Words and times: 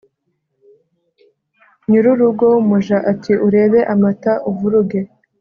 nyir'urugo 1.87 2.43
w'umuja 2.53 2.97
ati 3.11 3.31
'urebe 3.37 3.79
amata 3.93 4.33
uvuruge 4.49 4.99